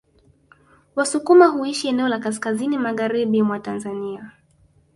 [0.95, 4.31] Wasukuma huishi eneo la kaskazini magharibi mwa Tanzania